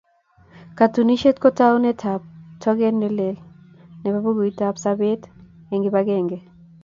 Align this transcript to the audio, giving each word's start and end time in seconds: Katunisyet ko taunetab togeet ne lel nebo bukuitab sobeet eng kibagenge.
Katunisyet 0.77 1.37
ko 1.41 1.47
taunetab 1.59 2.21
togeet 2.61 2.95
ne 2.97 3.09
lel 3.17 3.37
nebo 4.01 4.17
bukuitab 4.25 4.75
sobeet 4.83 5.21
eng 5.71 5.83
kibagenge. 5.83 6.37